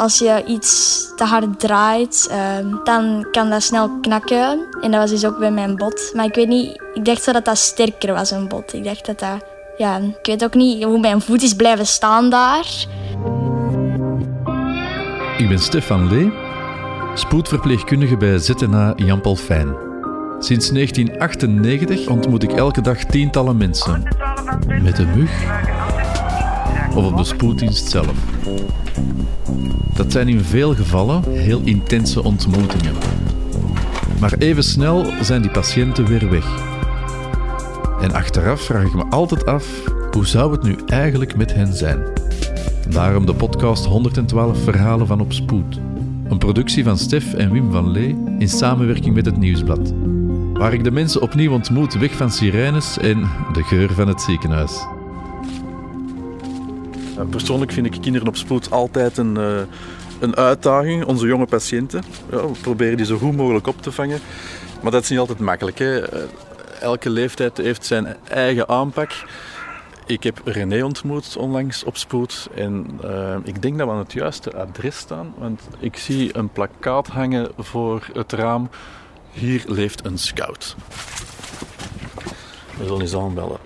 [0.00, 4.66] als je iets te hard draait, ehm, dan kan dat snel knakken.
[4.80, 6.12] En dat was dus ook bij mijn bot.
[6.14, 8.74] Maar ik weet niet, ik dacht zo dat dat sterker was, een bot.
[8.74, 9.44] Ik dacht dat dat,
[9.76, 12.66] ja, ik weet ook niet hoe mijn voet is blijven staan daar.
[15.38, 16.32] Ik ben Stefan Lee,
[17.14, 19.76] spoedverpleegkundige bij ZNA Jan Paul Fijn.
[20.38, 24.02] Sinds 1998 ontmoet ik elke dag tientallen mensen.
[24.82, 25.30] Met een mug
[26.94, 28.14] of op de spoeddienst zelf.
[29.94, 32.94] Dat zijn in veel gevallen heel intense ontmoetingen.
[34.20, 36.46] Maar even snel zijn die patiënten weer weg.
[38.00, 39.66] En achteraf vraag ik me altijd af,
[40.10, 42.02] hoe zou het nu eigenlijk met hen zijn?
[42.88, 45.80] Daarom de podcast 112 Verhalen van op Spoed.
[46.28, 49.92] Een productie van Stef en Wim van Lee in samenwerking met het Nieuwsblad.
[50.52, 53.20] Waar ik de mensen opnieuw ontmoet weg van sirenes en
[53.52, 54.86] de geur van het ziekenhuis.
[57.24, 59.60] Persoonlijk vind ik kinderen op spoed altijd een, uh,
[60.20, 61.04] een uitdaging.
[61.04, 62.02] Onze jonge patiënten.
[62.30, 64.20] Ja, we proberen die zo goed mogelijk op te vangen.
[64.82, 65.78] Maar dat is niet altijd makkelijk.
[65.78, 66.08] Hè.
[66.08, 66.22] Eh,
[66.80, 69.24] elke leeftijd heeft zijn eigen aanpak.
[70.06, 72.48] Ik heb René ontmoet onlangs op spoed.
[72.54, 73.00] En
[73.44, 75.34] ik denk dat we aan het juiste adres staan.
[75.38, 78.68] Want ik zie een plakkaat hangen voor het raam.
[79.30, 80.76] Hier leeft een scout.
[82.76, 83.58] We zullen eens aanbellen.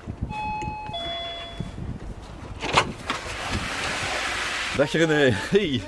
[4.77, 5.31] Dag René.
[5.51, 5.83] Hey.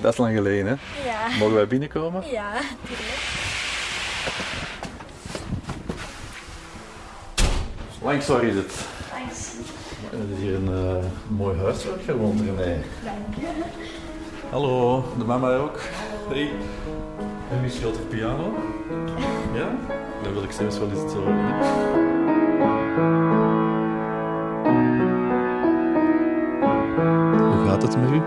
[0.00, 1.08] Dat is lang geleden, hè?
[1.08, 1.36] Ja.
[1.38, 2.24] Mogen wij binnenkomen?
[2.30, 3.18] Ja, natuurlijk.
[8.02, 8.86] Langs waar is het?
[9.10, 9.52] Thanks.
[10.10, 12.82] Het is hier een uh, mooi huis waar je woont, René.
[13.04, 13.46] Dank je.
[14.50, 15.80] Hallo, de mama ook.
[16.28, 16.50] Hey.
[17.50, 18.54] En wie speelt op piano?
[19.54, 19.68] Ja?
[20.22, 22.13] Dan wil ik zelfs wel eens horen.
[27.84, 28.22] Het met u?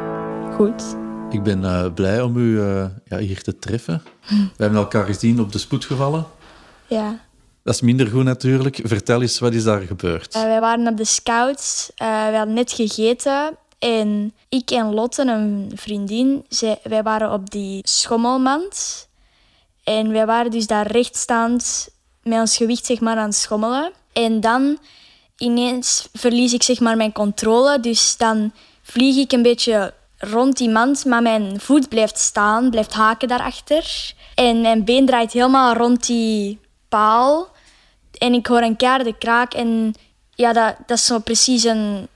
[0.56, 0.96] Goed.
[1.30, 4.02] Ik ben uh, blij om u uh, ja, hier te treffen.
[4.28, 6.26] We hebben elkaar gezien op de spoedgevallen.
[6.88, 7.20] Ja.
[7.64, 8.80] Dat is minder goed natuurlijk.
[8.84, 10.36] Vertel eens, wat is daar gebeurd?
[10.36, 11.92] Uh, wij waren op de scouts.
[11.96, 13.58] we hadden net gegeten.
[13.80, 19.08] En ik en Lotte, een vriendin, zij, wij waren op die schommelmand.
[19.84, 21.90] En wij waren dus daar rechtstaand
[22.24, 23.92] met ons gewicht zeg maar, aan het schommelen.
[24.14, 24.78] En dan
[25.38, 27.80] ineens verlies ik zeg maar, mijn controle.
[27.80, 28.52] Dus dan
[28.88, 34.14] vlieg ik een beetje rond die mand, maar mijn voet blijft staan, blijft haken daarachter.
[34.36, 36.60] En mijn been draait helemaal rond die
[36.90, 37.48] paal.
[38.18, 39.54] En ik hoor een keiharde kraak.
[39.54, 39.94] En
[40.36, 42.08] ja, dat, dat is zo precies een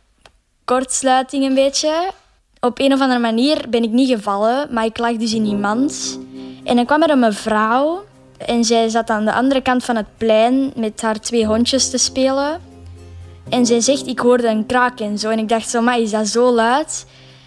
[0.66, 2.12] kortsluiting een beetje.
[2.60, 5.56] Op een of andere manier ben ik niet gevallen, maar ik lag dus in die
[5.56, 6.20] mand.
[6.64, 8.04] En dan kwam er een mevrouw
[8.38, 11.98] en zij zat aan de andere kant van het plein met haar twee hondjes te
[11.98, 12.71] spelen.
[13.51, 15.29] En zij zegt, ik hoorde een kraak en zo.
[15.29, 17.06] En ik dacht zo, maar is dat zo luid?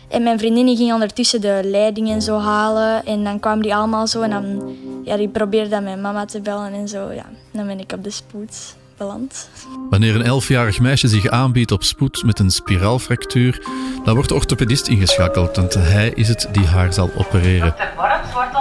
[0.08, 3.04] En mijn vriendin ging ondertussen de leidingen zo halen.
[3.04, 4.22] En dan kwamen die allemaal zo.
[4.22, 7.12] En dan ja, die probeerde dan mijn mama te bellen en zo.
[7.12, 9.48] Ja, dan ben ik op de spoed beland.
[9.90, 13.62] Wanneer een elfjarig meisje zich aanbiedt op spoed met een spiraalfractuur,
[14.04, 17.66] dan wordt de orthopedist ingeschakeld, want hij is het die haar zal opereren.
[17.66, 18.54] Dokter wordt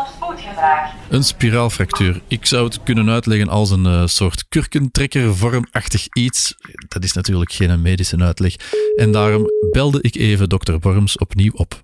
[1.09, 2.21] Een spiraalfractuur.
[2.27, 6.55] Ik zou het kunnen uitleggen als een uh, soort kurkentrekkervormachtig iets.
[6.87, 8.55] Dat is natuurlijk geen medische uitleg.
[8.95, 11.83] En daarom belde ik even dokter Worms opnieuw op.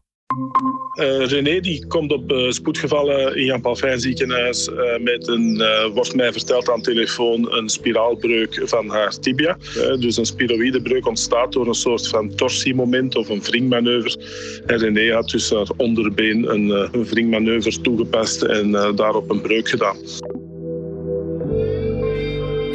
[0.96, 5.64] Uh, René die komt op uh, spoedgevallen in Jan Palfijn ziekenhuis uh, met een,
[5.94, 9.58] wordt mij verteld aan telefoon, een spiraalbreuk van haar tibia.
[10.00, 14.20] dus een spiroïdebreuk ontstaat door een soort van torsiemoment of een wringmanoeuvre.
[14.66, 19.98] En René had dus haar onderbeen een, een wringmanoeuvre toegepast en daarop een breuk gedaan.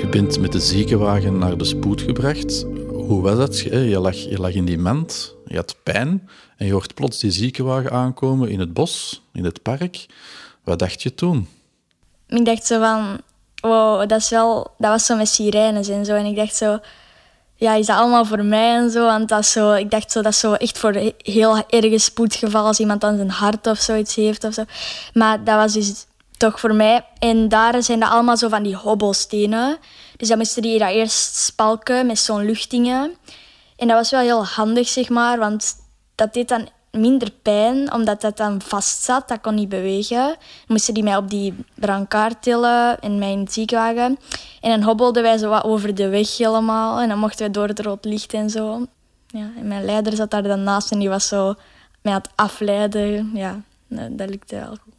[0.01, 2.67] Je bent met de ziekenwagen naar de spoed gebracht.
[2.89, 3.61] Hoe was dat?
[3.61, 7.31] Je lag, je lag in die mand, je had pijn en je hoort plots die
[7.31, 10.07] ziekenwagen aankomen in het bos, in het park.
[10.65, 11.49] Wat dacht je toen?
[12.29, 13.21] Ik dacht zo van,
[13.61, 16.15] wow, dat, is wel, dat was zo met sirenes en zo.
[16.15, 16.79] En ik dacht zo,
[17.57, 19.05] ja, is dat allemaal voor mij en zo?
[19.05, 22.67] Want dat is zo, ik dacht zo, dat is zo echt voor heel erge spoedgeval
[22.67, 24.65] als iemand dan zijn hart of zoiets heeft of zo.
[25.13, 26.07] Maar dat was dus
[26.37, 27.05] toch voor mij.
[27.19, 29.79] En daar zijn dat allemaal zo van die hobbelstenen.
[30.17, 33.17] Dus dan moesten die dat eerst spalken met zo'n luchtingen.
[33.85, 35.77] En dat was wel heel handig, zeg maar, want
[36.15, 39.29] dat deed dan minder pijn, omdat dat dan vast zat.
[39.29, 40.37] Dat kon niet bewegen.
[40.67, 44.19] Moesten die mij op die brancard tillen in mijn ziekenwagen.
[44.61, 47.01] En dan hobbelden wij zo wat over de weg helemaal.
[47.01, 48.87] En dan mochten we door het rood licht en zo.
[49.27, 51.55] Ja, en mijn leider zat daar dan naast en die was zo
[52.03, 53.31] mij aan afleiden.
[53.35, 54.94] Ja, dat lukte wel goed.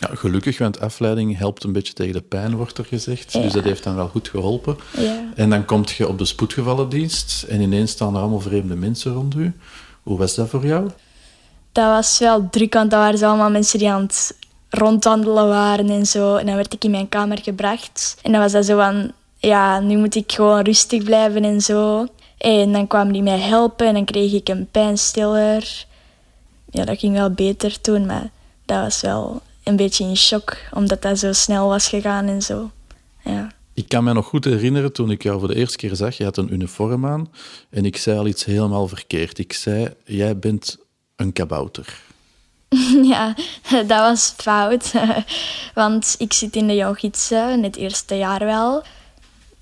[0.00, 3.32] Ja, gelukkig, want afleiding helpt een beetje tegen de pijn, wordt er gezegd.
[3.32, 3.40] Ja.
[3.40, 4.76] Dus dat heeft dan wel goed geholpen.
[4.96, 5.24] Ja.
[5.34, 9.34] En dan kom je op de spoedgevallendienst en ineens staan er allemaal vreemde mensen rond
[9.34, 9.52] u.
[10.02, 10.90] Hoe was dat voor jou?
[11.72, 14.36] Dat was wel druk, want dat waren allemaal mensen die aan het
[14.68, 16.36] rondwandelen waren en zo.
[16.36, 18.16] En dan werd ik in mijn kamer gebracht.
[18.22, 22.06] En dan was dat zo van, ja, nu moet ik gewoon rustig blijven en zo.
[22.38, 25.86] En dan kwamen die mij helpen en dan kreeg ik een pijnstiller.
[26.70, 28.30] Ja, dat ging wel beter toen, maar
[28.64, 32.70] dat was wel een beetje in shock, omdat dat zo snel was gegaan en zo.
[33.24, 33.52] Ja.
[33.74, 36.16] Ik kan me nog goed herinneren toen ik jou voor de eerste keer zag.
[36.16, 37.32] Je had een uniform aan
[37.70, 39.38] en ik zei al iets helemaal verkeerd.
[39.38, 40.78] Ik zei, jij bent
[41.16, 42.00] een kabouter.
[43.02, 43.34] Ja,
[43.70, 44.92] dat was fout.
[45.74, 48.82] Want ik zit in de jonggietsen, in het eerste jaar wel.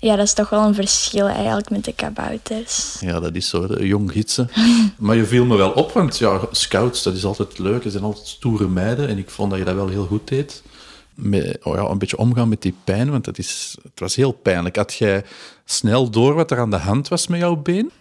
[0.01, 2.97] Ja, dat is toch wel een verschil eigenlijk met de kabouters.
[2.99, 4.49] Ja, dat is zo, de jong gidsen.
[4.97, 7.83] maar je viel me wel op, want ja, scouts, dat is altijd leuk.
[7.83, 10.63] Ze zijn altijd stoere meiden en ik vond dat je dat wel heel goed deed.
[11.15, 14.31] Met, oh ja, een beetje omgaan met die pijn, want dat is, het was heel
[14.31, 14.75] pijnlijk.
[14.75, 15.23] Had jij
[15.65, 17.91] snel door wat er aan de hand was met jouw been?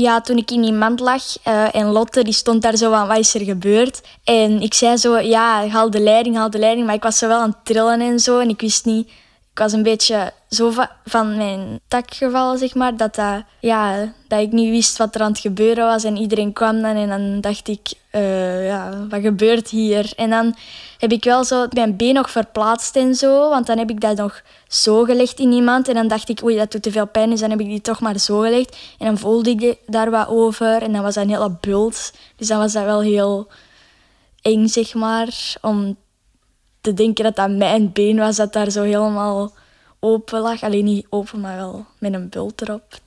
[0.00, 3.06] ja, toen ik in die mand lag uh, en Lotte die stond daar zo van,
[3.06, 4.00] wat is er gebeurd?
[4.24, 6.86] En ik zei zo, ja, haal de leiding, haal de leiding.
[6.86, 8.38] Maar ik was zo wel aan het trillen en zo.
[8.38, 9.10] En ik wist niet,
[9.54, 10.72] ik was een beetje zo
[11.04, 15.20] van mijn tak gevallen, zeg maar, dat, dat, ja, dat ik niet wist wat er
[15.20, 16.04] aan het gebeuren was.
[16.04, 20.12] En iedereen kwam dan en dan dacht ik, uh, ja, wat gebeurt hier?
[20.16, 20.54] En dan
[20.98, 24.16] heb ik wel zo mijn been nog verplaatst en zo, want dan heb ik dat
[24.16, 25.88] nog zo gelegd in iemand.
[25.88, 27.80] En dan dacht ik, oei, dat doet te veel pijn, dus dan heb ik die
[27.80, 28.76] toch maar zo gelegd.
[28.98, 32.12] En dan voelde ik daar wat over en dan was dat een hele bult.
[32.36, 33.48] Dus dan was dat wel heel
[34.42, 35.96] eng, zeg maar, om
[36.84, 39.52] te denken dat dat mijn been was, dat daar zo helemaal
[40.00, 40.62] open lag.
[40.62, 42.98] Alleen niet open, maar wel met een bult erop.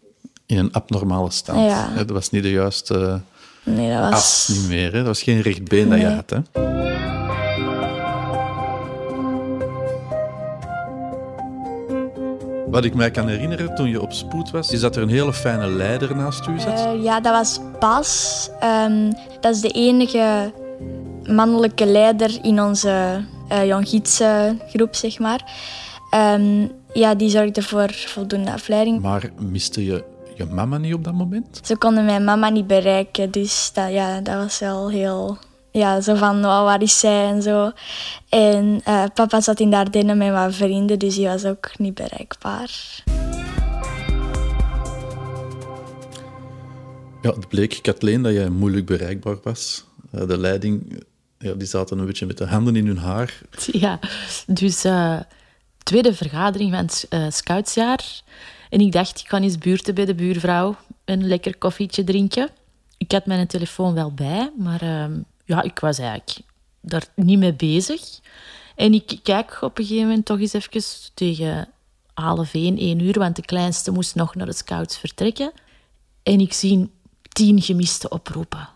[0.46, 1.70] In een abnormale stand.
[1.70, 1.90] Ja.
[1.96, 3.22] Dat was niet de juiste
[3.64, 4.48] nee, dat was...
[4.48, 4.92] niet meer.
[4.92, 4.98] Hè?
[4.98, 6.30] Dat was geen recht been dat je had.
[6.30, 6.40] Hè?
[12.70, 15.34] Wat ik mij kan herinneren toen je op spoed was, is dat er een hele
[15.34, 16.96] fijne leider naast u zat.
[16.96, 18.50] Uh, ja, dat was Bas.
[18.64, 20.54] Um, dat is de enige
[21.24, 25.52] mannelijke leider in onze uh, groep, zeg maar.
[26.16, 29.02] Um, ja, die zorgde voor voldoende afleiding.
[29.02, 30.04] Maar miste je
[30.36, 31.60] je mama niet op dat moment?
[31.64, 35.38] Ze konden mijn mama niet bereiken, dus dat, ja, dat was wel heel...
[35.72, 37.72] Ja, zo van, oh, waar is zij en zo.
[38.30, 43.04] En uh, papa zat in Dardenne met mijn vrienden, dus die was ook niet bereikbaar.
[47.22, 49.86] Ja, het bleek, Kathleen, dat jij moeilijk bereikbaar was.
[50.12, 51.04] Uh, de leiding
[51.40, 53.42] ja, die zaten een beetje met de handen in hun haar.
[53.72, 54.00] Ja,
[54.48, 55.20] dus uh,
[55.84, 58.22] tweede vergadering van het uh, scoutsjaar.
[58.70, 60.76] En ik dacht, ik ga eens buurten bij de buurvrouw.
[61.06, 62.50] Een lekker koffietje drinken.
[62.98, 65.06] Ik had mijn telefoon wel bij, maar uh,
[65.46, 66.40] ja, ik was eigenlijk
[66.82, 68.20] daar niet mee bezig.
[68.76, 70.82] En ik kijk op een gegeven moment toch eens even
[71.14, 71.68] tegen
[72.14, 75.52] half één, één uur, want de kleinste moest nog naar de scouts vertrekken.
[76.24, 76.90] En ik zie
[77.30, 78.70] tien gemiste oproepen.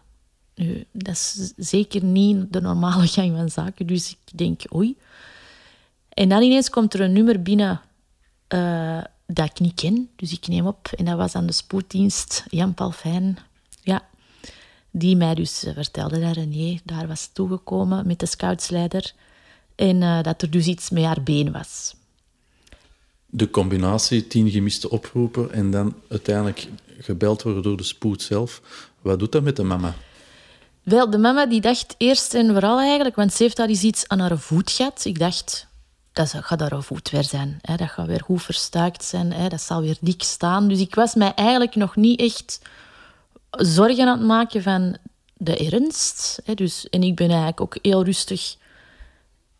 [0.92, 3.88] Dat is zeker niet de normale gang van zaken.
[3.88, 4.98] Dus ik denk, oei.
[6.10, 7.82] En dan ineens komt er een nummer binnen
[8.50, 10.10] uh, dat ik niet ken.
[10.16, 10.88] Dus ik neem op.
[10.96, 13.38] En dat was aan de spoeddienst Jan Palfijn.
[13.82, 14.08] Ja,
[14.92, 19.14] die mij dus uh, vertelde dat René daar was toegekomen met de scoutsleider.
[19.76, 21.96] En uh, dat er dus iets met haar been was.
[23.26, 26.68] De combinatie tien gemiste oproepen en dan uiteindelijk
[27.00, 28.62] gebeld worden door de spoed zelf.
[29.02, 29.96] Wat doet dat met de mama?
[30.84, 34.08] Wel, de mama die dacht eerst en vooral eigenlijk, want ze heeft daar eens iets
[34.08, 35.06] aan haar voet gehad.
[35.06, 35.68] Ik dacht,
[36.14, 37.60] dat gaat haar voet weer zijn.
[37.62, 37.76] Hè.
[37.76, 39.34] Dat gaat weer goed verstuikt zijn.
[39.34, 39.48] Hè.
[39.48, 40.68] Dat zal weer dik staan.
[40.68, 42.62] Dus ik was mij eigenlijk nog niet echt
[43.52, 44.98] zorgen aan het maken van
[45.34, 46.42] de ernst.
[46.46, 46.54] Hè.
[46.54, 48.56] Dus, en ik ben eigenlijk ook heel rustig.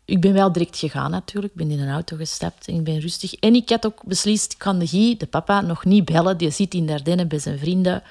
[0.04, 1.52] Ik ben wel direct gegaan natuurlijk.
[1.52, 3.34] Ik ben in een auto gestapt en ik ben rustig.
[3.34, 6.36] En ik had ook beslist, ik kan de Guy, de papa, nog niet bellen.
[6.36, 8.02] Die zit in Dardenne bij zijn vrienden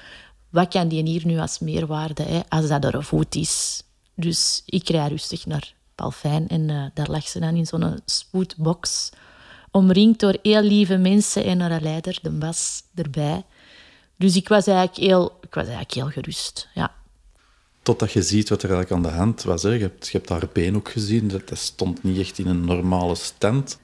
[0.52, 3.82] wat kan die hier nu als meerwaarde, hè, als dat er een voet is?
[4.14, 9.10] Dus ik rij rustig naar Palfijn en uh, daar lag ze dan in zo'n spoedbox,
[9.70, 13.44] omringd door heel lieve mensen en een leider, de Bas, erbij.
[14.16, 16.94] Dus ik was eigenlijk heel, ik was eigenlijk heel gerust, ja.
[17.82, 19.62] Totdat je ziet wat er eigenlijk aan de hand was.
[19.62, 19.70] Hè.
[19.70, 23.78] Je, hebt, haar been ook gezien, dat stond niet echt in een normale stand.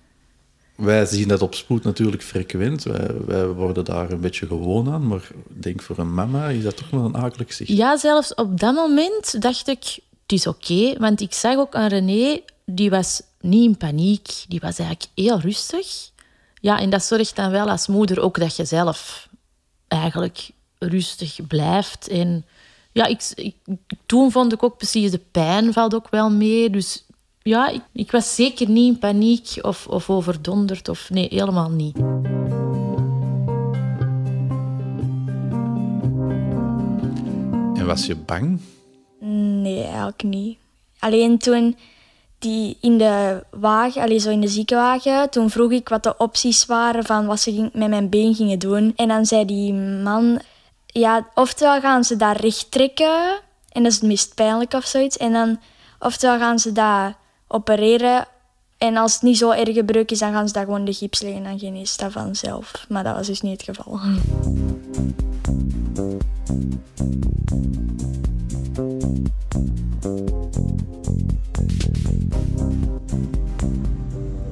[0.79, 2.83] Wij zien dat op spoed natuurlijk frequent.
[3.27, 5.07] Wij, worden daar een beetje gewoon aan.
[5.07, 7.71] Maar ik denk voor een mama is dat toch wel een akelig zicht.
[7.71, 10.99] Ja, zelfs op dat moment dacht ik, het is oké.
[10.99, 14.45] want ik zag ook aan René, die was niet in paniek.
[14.49, 16.11] Die was eigenlijk heel rustig.
[16.61, 19.29] Ja, en dat zorgt dan wel als moeder ook dat je zelf
[19.89, 22.09] eigenlijk rustig blijft.
[22.09, 22.45] En
[22.93, 23.55] ja, ik, ik,
[24.07, 26.71] toen vond ik ook precies de pijn valt ook wel mee.
[26.71, 27.05] Dus
[27.49, 30.89] ja, ik, ik, was zeker niet in paniek of, of overdonderd.
[30.89, 31.97] Of, nee, helemaal niet.
[37.79, 38.61] En was je bang?
[39.63, 40.59] Nee, eigenlijk niet.
[40.99, 41.77] Alleen toen
[42.39, 46.67] die in de wagen, allee, zo in de ziekenwagen, toen vroeg ik wat de opties
[46.67, 48.93] waren van wat ze ging- met mijn been gingen doen.
[48.97, 50.41] En dan zei die man,
[50.87, 55.17] ja, oftewel gaan ze dat recht trekken en dat is het meest pijnlijk of zoiets.
[55.17, 55.61] En dan,
[55.99, 57.15] oftewel gaan ze dat
[57.49, 58.27] opereren
[58.79, 61.21] en als het niet zo erg gebruik is, dan gaan ze dat gewoon de gips
[61.21, 62.87] leggen en geneest dat vanzelf.
[62.89, 64.01] Maar dat was dus niet het geval.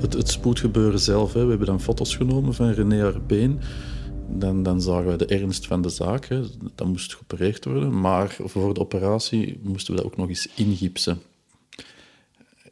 [0.01, 1.43] Het, het spoedgebeuren zelf, hè.
[1.43, 3.61] we hebben dan foto's genomen van René haar been.
[4.29, 6.27] Dan, dan zagen we de ernst van de zaak.
[6.27, 6.41] Hè.
[6.75, 8.01] Dat moest geopereerd worden.
[8.01, 11.21] Maar voor de operatie moesten we dat ook nog eens ingipsen.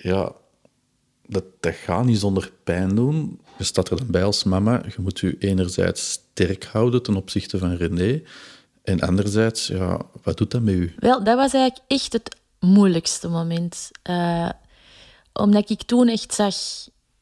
[0.04, 0.32] Ja,
[1.26, 3.40] dat, dat gaat niet zonder pijn doen.
[3.58, 4.82] Je staat er dan bij als mama.
[4.86, 8.22] Je moet je enerzijds sterk houden ten opzichte van René.
[8.82, 10.94] En anderzijds, ja, wat doet dat met u?
[10.98, 13.90] Wel, dat was eigenlijk echt het moeilijkste moment.
[14.02, 14.50] Eh,
[15.32, 16.54] omdat ik toen echt zag,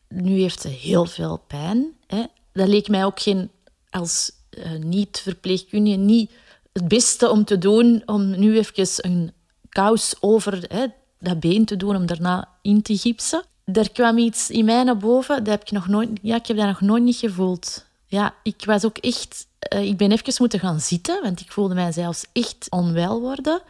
[0.09, 1.97] nu heeft ze heel veel pijn.
[2.07, 2.25] Hè.
[2.53, 3.51] Dat leek mij ook geen,
[3.91, 6.31] als eh, niet-verpleegkundige niet
[6.73, 9.33] het beste om te doen, om nu even een
[9.69, 10.87] kous over hè,
[11.23, 13.43] dat been te doen, om daarna in te gipsen.
[13.65, 16.57] Er kwam iets in mij naar boven, dat heb ik nog nooit, ja, ik heb
[16.57, 17.85] dat nog nooit niet gevoeld.
[18.07, 19.47] Ja, ik was ook echt...
[19.59, 23.63] eh, ik ben even moeten gaan zitten, want ik voelde mij zelfs echt onwel worden.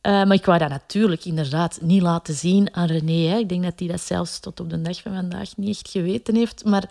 [0.00, 3.28] Eh, maar ik wou dat natuurlijk inderdaad niet laten zien aan René.
[3.28, 3.38] Hè.
[3.38, 6.34] Ik denk dat hij dat zelfs tot op de dag van vandaag niet echt geweten
[6.34, 6.64] heeft.
[6.64, 6.90] Maar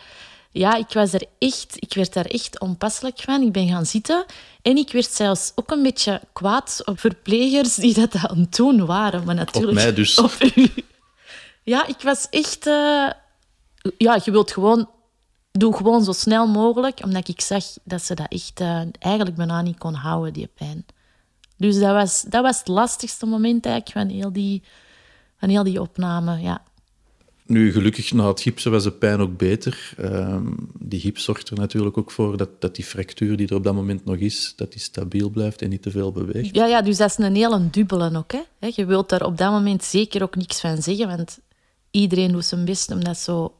[0.54, 3.42] ja, ik, was er echt, ik werd daar echt onpasselijk van.
[3.42, 4.26] Ik ben gaan zitten.
[4.62, 8.86] En ik werd zelfs ook een beetje kwaad op verplegers die dat aan het doen
[8.86, 9.24] waren.
[9.24, 10.20] Maar natuurlijk, mij dus.
[10.20, 10.72] Op u.
[11.64, 12.68] Ja, ik was echt...
[12.68, 13.10] eh,
[13.98, 14.90] ja, je wilt gewoon...
[15.52, 19.62] Doe gewoon zo snel mogelijk, omdat ik zag dat ze dat echt eh, eigenlijk bijna
[19.62, 20.86] niet kon houden, die pijn.
[21.58, 24.64] Dus dat was, dat was het lastigste moment eigenlijk van heel die,
[25.38, 26.62] van heel die opname, ja.
[27.46, 29.94] Nu, gelukkig na het gipsen was de pijn ook beter.
[29.98, 33.64] Ehm, die gips zorgt er natuurlijk ook voor dat, dat die fractuur die er op
[33.64, 36.56] dat moment nog is, dat die stabiel blijft en niet te veel beweegt.
[36.56, 38.32] Ja, ja, dus dat is een hele dubbele ook.
[38.32, 38.68] Hè.
[38.76, 41.40] Je wilt daar op dat moment zeker ook niks van zeggen, want
[41.92, 43.54] iedereen doet zijn best om dat zo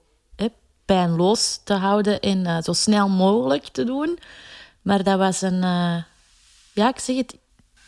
[0.86, 4.20] pijnloos te houden en eh, zo snel mogelijk te doen.
[4.82, 5.64] Maar dat was een...
[5.64, 6.04] eh,
[6.74, 7.38] ja, ik zeg het,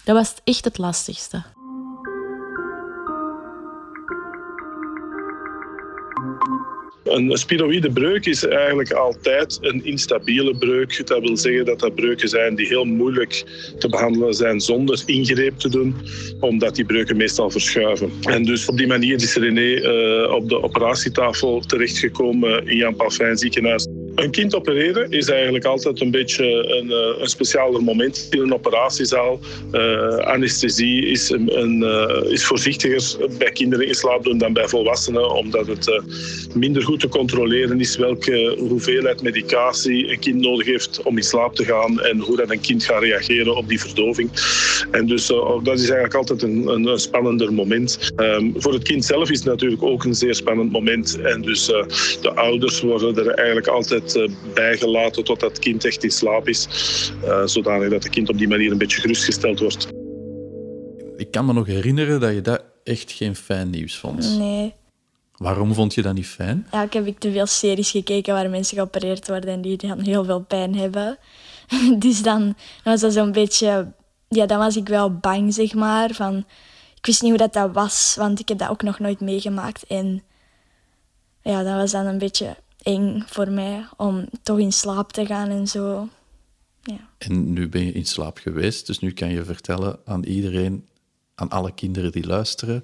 [0.04, 1.44] dat was echt het lastigste.
[7.06, 11.08] Een spiroïde breuk is eigenlijk altijd een instabiele breuk.
[11.08, 13.44] Dat wil zeggen dat dat breuken zijn die heel moeilijk
[13.80, 15.96] te behandelen zijn zonder ingreep te doen,
[16.40, 18.12] omdat die breuken meestal verschuiven.
[18.22, 23.38] En dus op die manier is René eh, op de operatietafel terechtgekomen in Jan Palfijn
[23.38, 23.88] ziekenhuis.
[24.16, 29.40] Een kind opereren is eigenlijk altijd een beetje een, eh, een moment in een operatiezaal.
[29.72, 35.32] Eh, anesthesie is, een, eh, is voorzichtiger bij kinderen in slaap doen dan bij volwassenen,
[35.32, 36.02] omdat het
[36.54, 41.56] minder goed te controleren is welke hoeveelheid medicatie een kind nodig heeft om in slaap
[41.56, 44.30] te gaan en hoe dat een kind gaat reageren op die verdoving.
[44.92, 45.28] En dus
[45.64, 48.12] dat is eigenlijk altijd een, een, spannender moment.
[48.16, 51.20] Ehm, voor het kind zelf is het natuurlijk ook een zeer spannend moment.
[51.22, 51.66] En dus
[52.22, 56.68] de ouders worden er eigenlijk altijd eh, bijgelaten totdat het kind echt in slaap is.
[57.24, 59.88] eh, zodanig dat het kind op die manier een beetje gerustgesteld wordt.
[61.18, 64.38] Ik kan me nog herinneren dat je dat echt geen fijn nieuws vond.
[64.38, 64.74] Nee.
[65.36, 66.58] Waarom vond je dat niet fijn?
[66.72, 70.24] Eigenlijk heb ik te veel series gekeken waar mensen geopereerd worden en die dan heel
[70.26, 71.18] veel pijn hebben.
[72.00, 73.92] Dus dan was dat zo'n beetje...
[74.30, 76.14] Ja, dan was ik wel bang, zeg maar.
[76.14, 76.46] Van,
[76.96, 79.84] ik wist niet hoe dat, dat was, want ik heb dat ook nog nooit meegemaakt.
[79.88, 80.24] En
[81.42, 82.56] ja, dat was dan een beetje
[82.86, 86.08] eng voor mij om toch in slaap te gaan en zo.
[86.82, 87.00] Ja.
[87.18, 90.88] En nu ben je in slaap geweest, dus nu kan je vertellen aan iedereen,
[91.36, 92.84] aan alle kinderen die luisteren,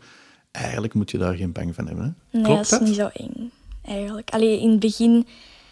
[0.51, 2.17] eigenlijk moet je daar geen bang van hebben.
[2.29, 2.37] Hè?
[2.37, 2.81] Nee, Klopt dat dat?
[2.81, 3.51] is niet zo eng,
[3.83, 4.29] eigenlijk.
[4.29, 5.27] Allee, in het begin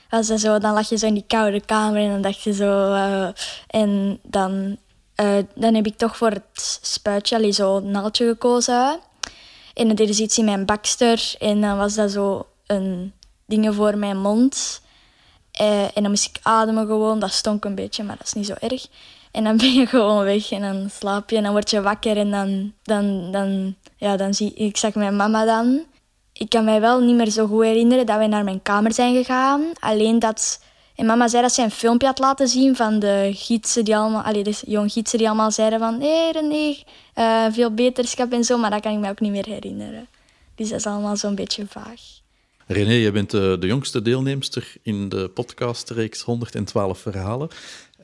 [0.09, 2.53] was dat zo, dan lag je zo in die koude kamer en dan dacht je
[2.53, 2.93] zo...
[2.93, 3.29] eh,
[3.67, 4.77] en dan,
[5.15, 8.99] eh, dan heb ik toch voor het spuitje allee, zo een naaldje gekozen.
[9.73, 13.13] En dan deden ze iets in mijn bakster en dan was dat zo een
[13.49, 14.81] dingen voor mijn mond.
[15.51, 18.45] Eh, en dan moest ik ademen gewoon, dat stonk een beetje, maar dat is niet
[18.45, 18.87] zo erg.
[19.31, 22.17] En dan ben je gewoon weg en dan slaap je en dan word je wakker
[22.17, 25.83] en dan, dan, dan, ja, dan zie ik, zag mijn mama dan.
[26.33, 29.15] Ik kan mij wel niet meer zo goed herinneren dat we naar mijn kamer zijn
[29.15, 29.71] gegaan.
[29.79, 30.61] Alleen dat...
[30.95, 34.21] En mama zei dat ze een filmpje had laten zien van de gidsen die allemaal...
[34.21, 36.01] Allee, de jong gidsen die allemaal zeiden van...
[36.01, 36.75] Hé René,
[37.13, 38.57] eh, veel beterschap en zo.
[38.57, 40.07] Maar dat kan ik me ook niet meer herinneren.
[40.55, 42.01] Dus dat is allemaal zo'n beetje vaag.
[42.71, 47.49] René, je bent de, de jongste deelnemster in de podcastreeks 112 verhalen.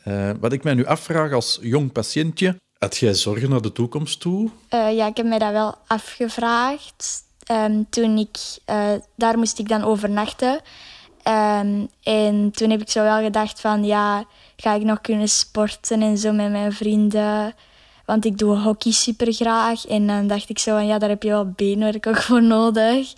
[0.03, 4.19] Eh, wat ik mij nu afvraag als jong patiëntje, Had jij zorgen naar de toekomst
[4.19, 4.49] toe?
[4.69, 7.23] Eh, ja, ik heb mij dat wel afgevraagd.
[7.43, 10.61] Ehm, toen ik, eh, daar moest ik dan overnachten.
[11.23, 16.01] Ehm, en toen heb ik zo wel gedacht van, ja, ga ik nog kunnen sporten
[16.01, 17.53] en zo met mijn vrienden?
[18.05, 19.85] Want ik doe hockey super graag.
[19.85, 23.13] En dan dacht ik zo van, ja, daar heb je wel beenwerk ook voor nodig.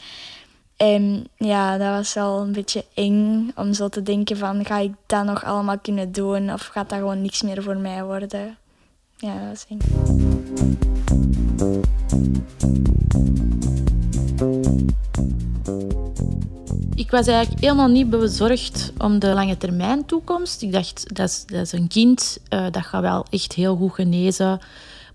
[0.77, 4.93] En ja, dat was wel een beetje eng om zo te denken van, ga ik
[5.05, 6.53] dat nog allemaal kunnen doen?
[6.53, 8.57] Of gaat dat gewoon niks meer voor mij worden?
[9.17, 9.79] Ja, dat was eng.
[16.95, 20.61] Ik was eigenlijk helemaal niet bezorgd om de lange termijn toekomst.
[20.61, 23.93] Ik dacht, dat is, dat is een kind, uh, dat gaat wel echt heel goed
[23.93, 24.59] genezen.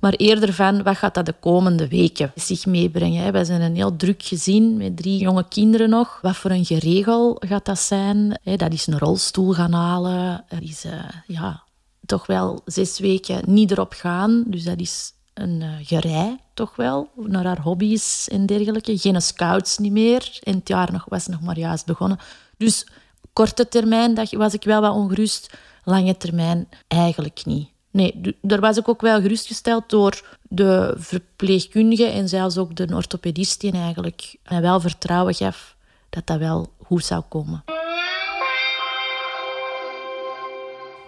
[0.03, 3.33] Maar eerder van, wat gaat dat de komende weken zich meebrengen?
[3.33, 6.19] Wij zijn een heel druk gezin met drie jonge kinderen nog.
[6.23, 8.41] Wat voor een geregel gaat dat zijn?
[8.45, 10.45] Dat is een rolstoel gaan halen.
[10.49, 10.93] Dat is uh,
[11.27, 11.63] ja,
[12.07, 14.45] toch wel zes weken niet erop gaan.
[14.47, 18.99] Dus dat is een uh, gerij, toch wel, naar haar hobby's en dergelijke.
[18.99, 20.39] Geen scouts niet meer.
[20.43, 22.19] En het jaar nog, was nog maar juist begonnen.
[22.57, 22.87] Dus
[23.33, 25.57] korte termijn was ik wel wat ongerust.
[25.85, 27.72] Lange termijn eigenlijk niet.
[27.93, 33.61] Nee, daar was ik ook wel gerustgesteld door de verpleegkundige en zelfs ook de orthopedist
[33.61, 35.77] die eigenlijk mij wel vertrouwen gaf
[36.11, 37.65] dat dat wel goed zou komen.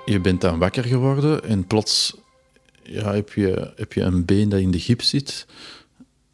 [0.05, 2.17] Je bent dan wakker geworden en plots
[2.83, 5.47] ja, heb, je, heb je een been dat in de gips zit.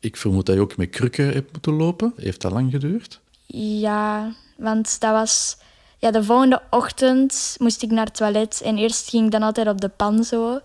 [0.00, 2.12] Ik vermoed dat je ook met krukken hebt moeten lopen.
[2.16, 3.20] Heeft dat lang geduurd?
[3.46, 5.56] Ja, want dat was...
[6.00, 8.60] Ja, de volgende ochtend moest ik naar het toilet.
[8.64, 10.58] En eerst ging ik dan altijd op de pan zo.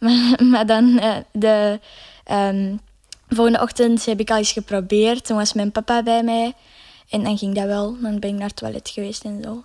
[0.00, 1.80] Maar, maar dan uh, de
[2.30, 2.80] um,
[3.28, 5.24] volgende ochtend heb ik al eens geprobeerd.
[5.24, 6.54] Toen was mijn papa bij mij.
[7.08, 7.96] En dan ging dat wel.
[8.00, 9.64] Dan ben ik naar het toilet geweest en zo.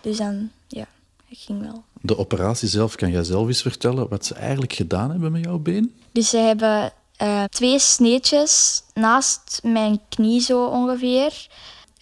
[0.00, 0.86] Dus dan, ja,
[1.28, 1.84] het ging wel.
[2.00, 5.58] De operatie zelf, kan jij zelf eens vertellen wat ze eigenlijk gedaan hebben met jouw
[5.58, 5.94] been?
[6.12, 11.46] Dus ze hebben uh, twee sneetjes naast mijn knie zo ongeveer.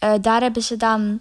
[0.04, 1.20] Uh, daar hebben ze dan,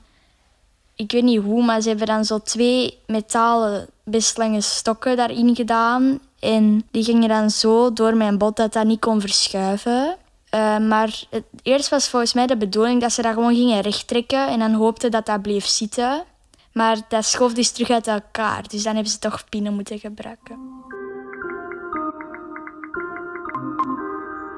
[0.98, 5.56] ik weet niet hoe, maar ze hebben dan zo twee metalen best lange stokken daarin
[5.56, 6.20] gedaan.
[6.40, 10.16] En die gingen dan zo door mijn bot dat dat niet kon verschuiven.
[10.56, 14.48] Uh, maar het, eerst was volgens mij de bedoeling dat ze dat gewoon gingen rechttrekken
[14.48, 16.24] en dan hoopten dat dat bleef zitten.
[16.74, 18.68] Maar dat schoof dus terug uit elkaar.
[18.68, 20.58] Dus dan hebben ze toch pinnen moeten gebruiken.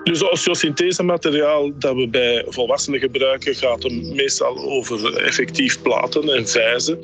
[0.04, 7.00] Dus osteosynthese-materiaal dat we bij volwassenen gebruiken, gaat het meestal over effectief platen en vijzen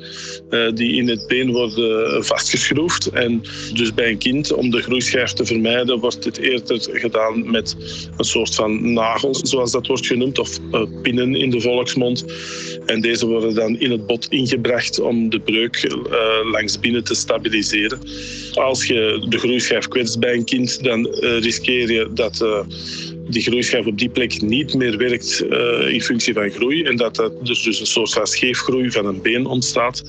[0.50, 3.06] uh, die in het been worden vastgeschroefd.
[3.06, 7.76] En dus bij een kind, om de groeischijf te vermijden, wordt dit eerder gedaan met
[8.16, 12.24] een soort van nagels, zoals dat wordt genoemd, of uh, pinnen in de volksmond.
[12.86, 17.14] En deze worden dan in het bot ingebracht om de breuk uh, langs binnen te
[17.14, 17.98] stabiliseren.
[18.52, 22.64] Als je de groeischijf kwetst bij een kind, dan riskeer je dat
[23.28, 27.18] die groeischijf op die plek niet meer werkt uh, in functie van groei en dat
[27.18, 30.02] er dus, dus een soort scheefgroei van een been ontstaat.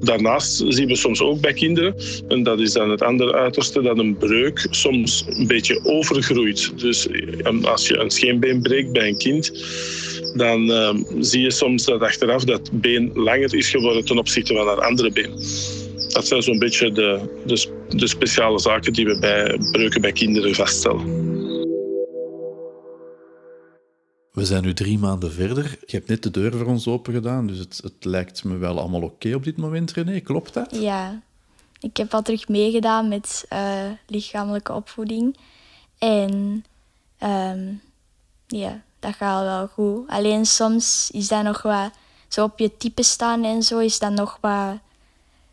[0.00, 1.94] Daarnaast zien we soms ook bij kinderen,
[2.28, 6.78] en dat is dan het andere uiterste, dat een breuk soms een beetje overgroeit.
[6.78, 9.52] Dus eh, als je een scheenbeen breekt bij een kind,
[10.34, 14.66] dan uh, zie je soms dat achteraf dat been langer is geworden ten opzichte van
[14.66, 15.30] haar andere been.
[16.08, 17.20] Dat zijn zo'n beetje de,
[17.88, 21.25] de speciale zaken die we bij breuken bij kinderen vaststellen.
[24.36, 25.78] We zijn nu drie maanden verder.
[25.86, 28.78] Je hebt net de deur voor ons open gedaan, dus het, het lijkt me wel
[28.78, 30.20] allemaal oké op dit moment, René.
[30.20, 30.76] Klopt dat?
[30.80, 31.22] Ja,
[31.80, 35.36] ik heb al terug meegedaan met uh, lichamelijke opvoeding.
[35.98, 36.64] En
[37.22, 37.80] um,
[38.46, 40.08] ja, dat gaat wel goed.
[40.08, 41.90] Alleen soms is dat nog wat...
[42.28, 44.78] Zo op je type staan en zo is dat nog wat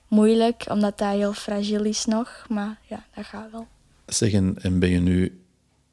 [0.08, 2.46] moeilijk, omdat dat heel fragiel is nog.
[2.50, 3.68] Maar ja, dat gaat wel.
[4.06, 5.42] Zeg, en ben je nu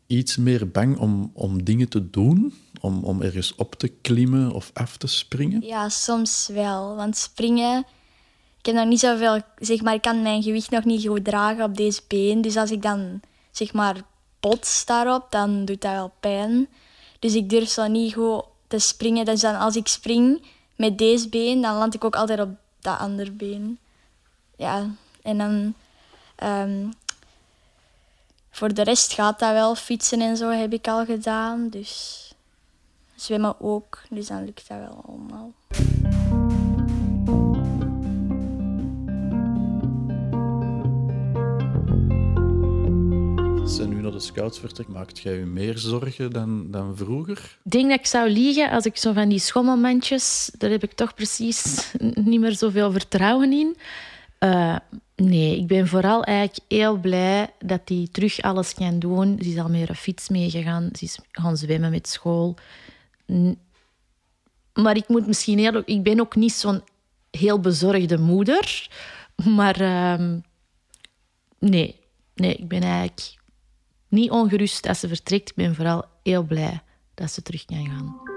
[0.07, 2.55] iets meer bang om, om dingen te doen?
[2.81, 5.61] Om, om ergens op te klimmen of af te springen?
[5.63, 6.97] Ja, soms wel.
[6.97, 7.79] Want springen...
[8.59, 9.41] Ik heb nog niet zoveel...
[9.59, 12.41] Zeg maar, ik kan mijn gewicht nog niet goed dragen op deze been.
[12.41, 13.97] Dus als ik dan, zeg maar,
[14.41, 16.69] bots daarop, dan doet dat wel pijn.
[17.19, 19.25] Dus ik durf zo niet goed te springen.
[19.25, 20.43] Dus dan als ik spring
[20.77, 23.79] met deze been, dan land ik ook altijd op dat andere been.
[24.57, 24.91] Ja,
[25.23, 25.75] en dan...
[26.43, 26.93] Um,
[28.51, 29.75] voor de rest gaat dat wel.
[29.75, 31.69] Fietsen en zo heb ik al gedaan.
[31.69, 32.30] Dus
[33.23, 34.03] zwemmen ook.
[34.11, 35.53] Dus dan lukt dat wel allemaal.
[43.77, 47.59] Je nu naar de scouts vertrekt, maakt jij je meer zorgen dan, dan vroeger?
[47.65, 50.93] Ik denk dat ik zou liegen als ik zo van die schommelmandjes, daar heb ik
[50.93, 53.77] toch precies niet meer zoveel vertrouwen in.
[54.41, 54.77] Uh,
[55.21, 59.39] Nee, ik ben vooral eigenlijk heel blij dat hij terug alles kan doen.
[59.43, 60.89] Ze is al met een fiets meegegaan.
[60.93, 62.57] Ze is gaan zwemmen met school.
[64.73, 65.83] Maar ik moet misschien heel...
[65.85, 66.83] Ik ben ook niet zo'n
[67.31, 68.89] heel bezorgde moeder.
[69.57, 70.37] Maar uh,
[71.59, 72.01] nee.
[72.35, 73.39] nee, ik ben eigenlijk
[74.09, 75.49] niet ongerust als ze vertrekt.
[75.49, 76.83] Ik ben vooral heel blij
[77.15, 78.30] dat ze terug kan gaan.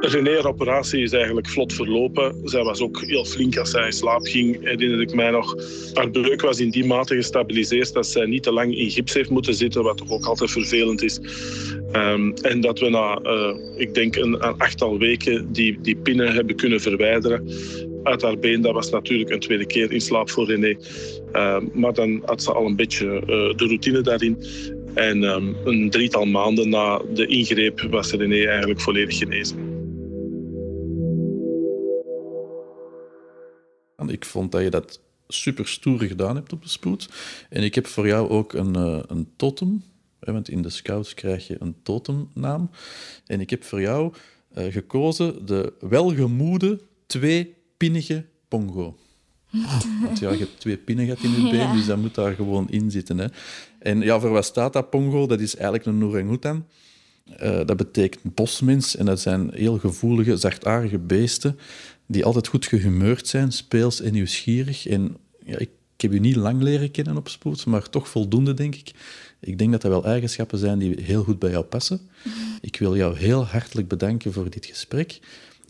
[0.00, 2.34] René, operatie is eigenlijk vlot verlopen.
[2.44, 5.56] Zij was ook heel flink als zij in slaap ging, herinner ik mij nog.
[5.94, 9.30] Haar breuk was in die mate gestabiliseerd dat zij niet te lang in gips heeft
[9.30, 11.20] moeten zitten, wat toch ook altijd vervelend is.
[11.92, 16.32] Um, en dat we na, uh, ik denk, een, een, achttal weken die, die pinnen
[16.32, 17.48] hebben kunnen verwijderen
[18.02, 18.60] uit haar been.
[18.60, 20.76] Dat was natuurlijk een tweede keer in slaap voor René.
[21.32, 24.44] Uh, maar dan had ze al een beetje uh, de routine daarin.
[24.94, 29.69] En um, een drietal maanden na de ingreep was René eigenlijk volledig genezen.
[34.08, 37.08] Ik vond dat je dat super stoer gedaan hebt op de spoed.
[37.48, 39.82] En ik heb voor jou ook een, uh, een totem.
[40.18, 42.70] Want in de scouts krijg je een totemnaam.
[43.26, 44.12] En ik heb voor jou
[44.58, 48.96] uh, gekozen de welgemoede tweepinnige pongo.
[50.02, 51.72] Want ja, je hebt twee pinnen gehad in je been, ja.
[51.72, 53.18] dus dat moet daar gewoon in zitten.
[53.18, 53.26] Hè.
[53.78, 55.26] En ja, voor wat staat dat pongo?
[55.26, 56.66] Dat is eigenlijk een orang-oetan.
[57.42, 61.58] Uh, dat betekent bosmens en dat zijn heel gevoelige, zachtaardige beesten
[62.10, 64.86] die altijd goed gehumeurd zijn, speels en nieuwsgierig.
[64.86, 68.74] En ja, ik, heb je niet lang leren kennen op spoed, maar toch voldoende, denk
[68.74, 68.92] ik.
[69.40, 72.00] Ik denk dat dat wel eigenschappen zijn die heel goed bij jou passen.
[72.60, 75.20] Ik wil jou heel hartelijk bedanken voor dit gesprek.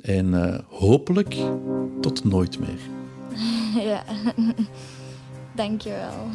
[0.03, 1.37] En uh, hopelijk
[2.00, 2.79] tot nooit meer.
[3.85, 4.05] Ja,
[5.55, 6.31] dank je wel.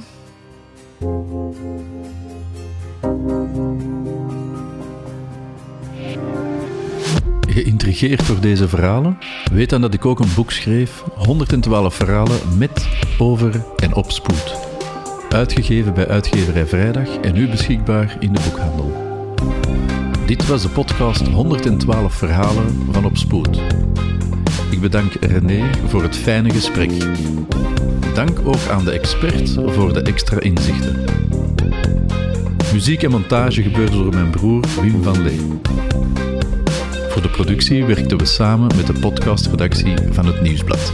[7.56, 9.18] Geïntrigeerd door deze verhalen?
[9.52, 12.88] Weet dan dat ik ook een boek schreef, 112 verhalen met,
[13.18, 14.56] over en op spoed.
[15.30, 18.92] Uitgegeven bij Uitgeverij Vrijdag en nu beschikbaar in de boekhandel.
[20.26, 23.60] Dit was de podcast 112 verhalen van Op Spoed.
[24.72, 26.92] Ik bedank René voor het fijne gesprek.
[28.14, 31.04] Dank ook aan de expert voor de extra inzichten.
[32.74, 35.40] Muziek en montage gebeurde door mijn broer Wim van Lee.
[37.16, 40.94] Voor de productie werkten we samen met de podcastredactie van het Nieuwsblad.